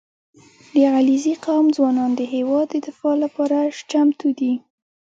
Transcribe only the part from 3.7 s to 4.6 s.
چمتو دي.